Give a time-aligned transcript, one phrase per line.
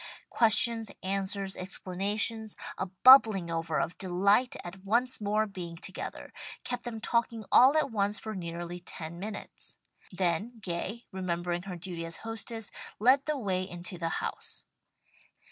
[0.31, 6.99] Questions, answers, explanations, a bubbling over of delight at once more being together, kept them
[6.99, 9.77] talking all at once for nearly ten minutes.
[10.11, 14.65] Then Gay, remembering her duty as hostess led the way into the house.